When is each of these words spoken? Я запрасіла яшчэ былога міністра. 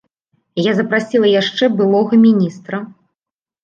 Я 0.69 0.73
запрасіла 0.79 1.33
яшчэ 1.41 1.71
былога 1.77 2.13
міністра. 2.27 2.85